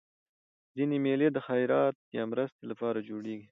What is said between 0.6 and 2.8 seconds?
ځيني مېلې د خیرات یا مرستي له